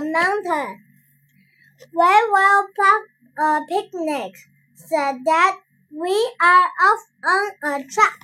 [0.00, 0.80] the mountain.
[1.92, 3.00] We will plan
[3.38, 4.34] a picnic,
[4.74, 5.54] said Dad.
[5.90, 8.20] We are off on a track.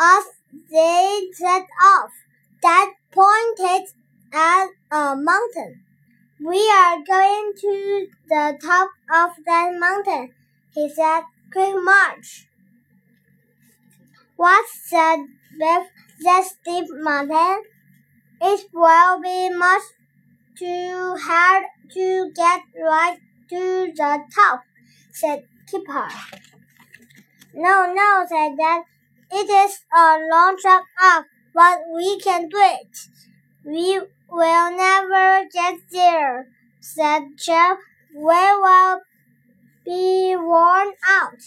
[0.00, 0.24] As
[0.70, 2.12] they set off,
[2.62, 3.88] Dad pointed
[4.32, 5.84] at a mountain.
[6.42, 10.32] We are going to the top of that mountain,
[10.74, 11.22] he said.
[11.52, 12.46] Quick march.
[14.36, 15.18] What's that
[15.60, 15.86] with
[16.24, 17.64] that steep mountain?
[18.40, 19.82] It will be much
[20.58, 23.18] too hard to get right
[23.50, 24.62] to the top,
[25.12, 26.08] said Kipper.
[27.54, 28.82] No, no, said Dad.
[29.30, 32.98] It is a long trek up, but we can do it.
[33.64, 36.48] We will never get there,
[36.80, 37.78] said Chip.
[38.14, 39.00] We will
[39.84, 41.40] be worn out.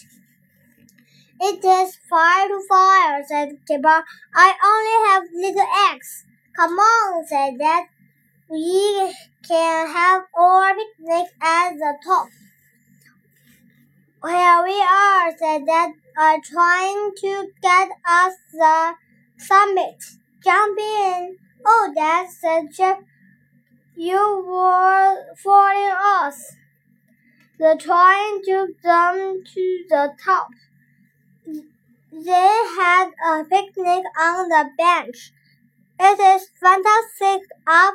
[1.40, 4.04] It is fire to fire, said Kipper.
[4.34, 6.24] I only have little eggs.
[6.56, 7.84] Come on, said Dad.
[8.48, 8.95] We
[9.46, 12.28] can have our picnic at the top.
[14.24, 18.94] Here we are, said Dad, are trying to get us the
[19.36, 20.02] summit.
[20.42, 21.36] Jump in.
[21.64, 22.98] Oh, Dad, said Chip.
[23.94, 26.56] You were following us.
[27.58, 30.48] The train took them to the top.
[32.12, 35.32] They had a picnic on the bench.
[35.98, 37.94] It is fantastic up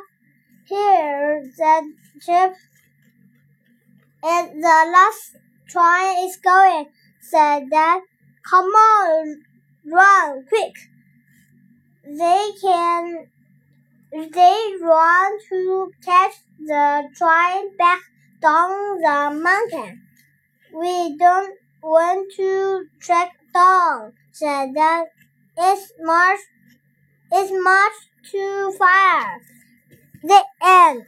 [0.66, 1.84] here, said
[2.20, 2.54] Chip.
[4.24, 6.86] And the last train is going,
[7.20, 8.02] said Dad.
[8.48, 9.42] Come on,
[9.84, 10.74] run quick.
[12.04, 13.28] They can
[14.12, 18.02] they run to catch the train back
[18.42, 20.02] down the mountain.
[20.74, 25.06] We don't want to trek down, said Dad.
[25.56, 26.40] It's much
[27.30, 27.92] it's much
[28.30, 29.40] too far.
[30.22, 31.06] The end.